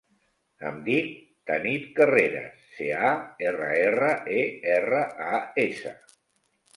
[0.67, 1.09] Em dic
[1.49, 3.11] Tanit Carreras: ce, a,
[3.49, 5.93] erra, erra, e, erra, a, essa.